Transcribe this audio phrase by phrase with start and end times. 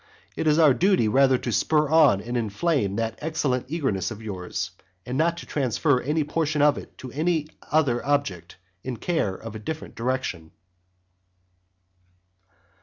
[0.35, 4.71] It is our duty rather to spur on and inflame that excellent eagerness of yours,
[5.05, 9.59] and not to transfer any portion of it to another object of care in a
[9.59, 10.53] different direction.